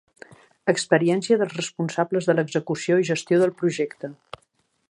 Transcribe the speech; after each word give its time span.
Experiència 0.71 1.37
dels 1.41 1.53
responsables 1.59 2.31
de 2.31 2.37
l'execució 2.39 3.01
i 3.05 3.09
gestió 3.11 3.43
del 3.45 3.57
projecte. 3.63 4.15